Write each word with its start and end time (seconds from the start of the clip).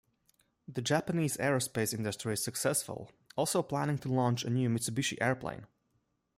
The 0.67 0.81
Japanese 0.81 1.37
aerospace 1.37 1.93
industry 1.93 2.33
is 2.33 2.43
successful, 2.43 3.11
also 3.37 3.61
planning 3.61 3.99
to 3.99 4.11
launch 4.11 4.43
a 4.43 4.49
new 4.49 4.67
Mitsubishi 4.67 5.15
airplane. 5.21 5.67